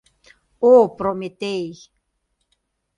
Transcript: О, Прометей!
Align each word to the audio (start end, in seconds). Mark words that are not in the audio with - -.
О, 0.71 0.73
Прометей! 0.97 1.75